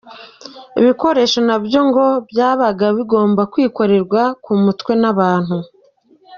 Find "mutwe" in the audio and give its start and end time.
4.63-4.91